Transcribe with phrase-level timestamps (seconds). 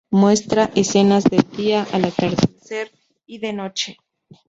[0.09, 2.91] Muestra escenas de día, al atardecer
[3.27, 3.97] y de noche.